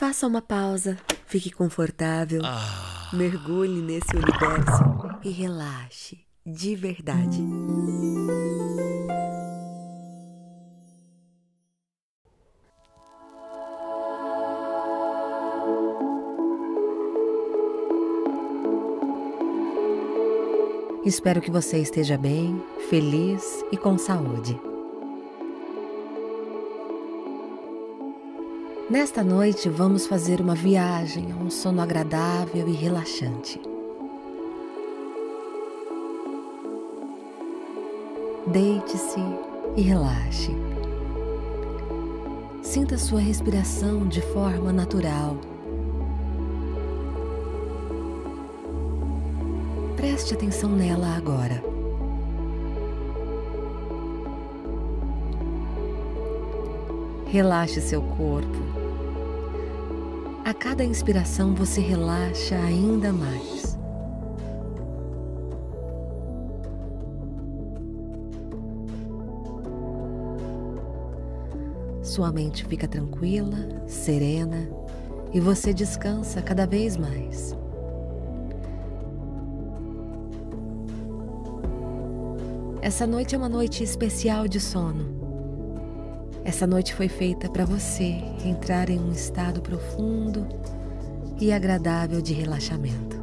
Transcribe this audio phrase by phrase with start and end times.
[0.00, 0.96] Faça uma pausa,
[1.26, 2.40] fique confortável,
[3.12, 7.38] mergulhe nesse universo e relaxe de verdade.
[21.04, 22.58] Espero que você esteja bem,
[22.88, 24.58] feliz e com saúde.
[28.90, 33.60] Nesta noite vamos fazer uma viagem a um sono agradável e relaxante.
[38.48, 39.20] Deite-se
[39.76, 40.50] e relaxe.
[42.64, 45.36] Sinta sua respiração de forma natural.
[49.94, 51.62] Preste atenção nela agora.
[57.28, 58.79] Relaxe seu corpo.
[60.50, 63.78] A cada inspiração você relaxa ainda mais.
[72.02, 74.68] Sua mente fica tranquila, serena
[75.32, 77.56] e você descansa cada vez mais.
[82.82, 85.19] Essa noite é uma noite especial de sono.
[86.50, 90.48] Essa noite foi feita para você entrar em um estado profundo
[91.40, 93.16] e agradável de relaxamento.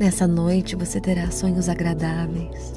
[0.00, 2.72] Nessa noite você terá sonhos agradáveis.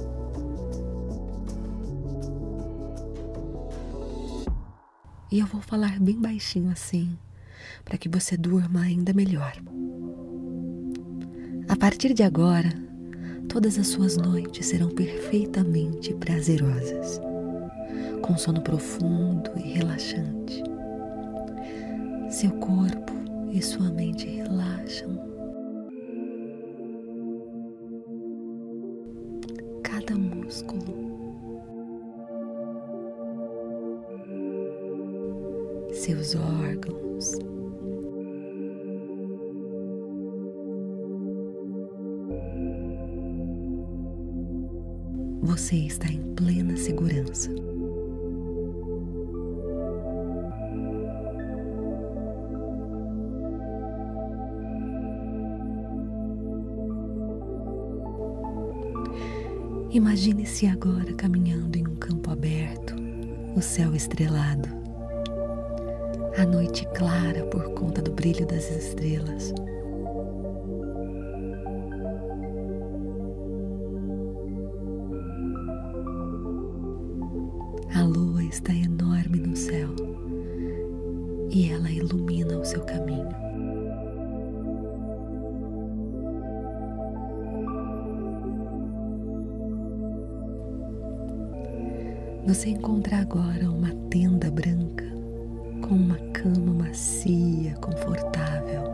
[5.32, 7.18] E eu vou falar bem baixinho assim,
[7.84, 9.54] para que você durma ainda melhor.
[11.68, 12.70] A partir de agora,
[13.48, 17.20] todas as suas noites serão perfeitamente prazerosas,
[18.22, 20.64] com sono profundo e relaxante.
[22.30, 23.14] Seu corpo
[23.52, 25.34] e sua mente relaxam
[29.84, 31.14] cada músculo.
[35.94, 37.63] Seus órgãos.
[45.44, 47.52] Você está em plena segurança.
[59.92, 62.96] Imagine-se agora caminhando em um campo aberto,
[63.54, 64.70] o céu estrelado,
[66.38, 69.54] a noite clara por conta do brilho das estrelas.
[77.96, 79.90] A lua está enorme no céu
[81.52, 83.30] e ela ilumina o seu caminho.
[92.48, 95.06] Você encontra agora uma tenda branca
[95.82, 98.93] com uma cama macia, confortável.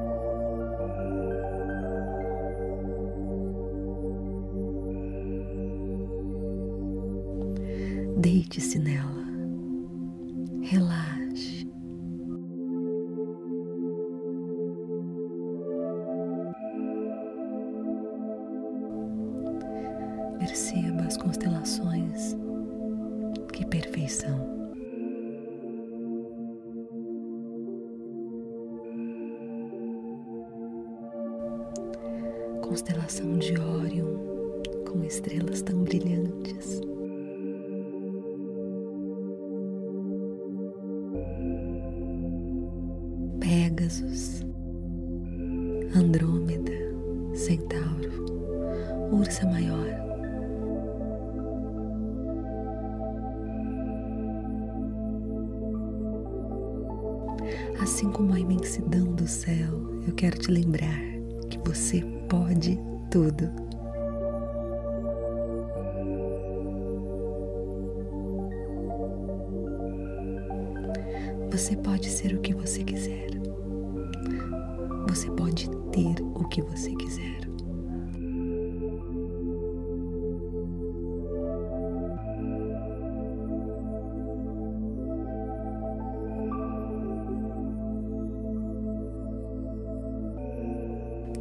[8.21, 9.23] Deite-se nela,
[10.61, 11.65] relaxe.
[20.37, 22.35] Perceba as constelações.
[23.53, 24.37] Que perfeição!
[32.61, 34.19] Constelação de Órion
[34.85, 36.81] com estrelas tão brilhantes.
[45.95, 46.71] Andrômeda,
[47.33, 49.87] Centauro, Ursa Maior.
[57.81, 59.57] Assim como a imensidão do céu,
[60.07, 60.99] eu quero te lembrar
[61.49, 63.49] que você pode tudo.
[71.51, 73.38] Você pode ser o que você quiser.
[75.09, 77.39] Você pode ter o que você quiser.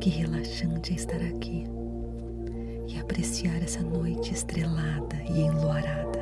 [0.01, 1.67] Que relaxante é estar aqui
[2.89, 6.19] e apreciar essa noite estrelada e enluarada.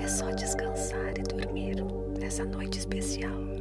[0.00, 1.84] É só descansar e dormir
[2.20, 3.55] nessa noite especial.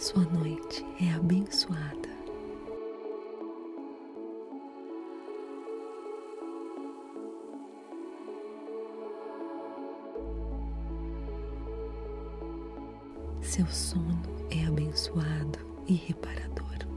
[0.00, 2.08] Sua noite é abençoada.
[13.42, 14.18] Seu sono
[14.50, 16.89] é abençoado e reparador.